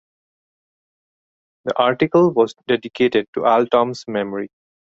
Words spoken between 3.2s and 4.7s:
to Altom's memory.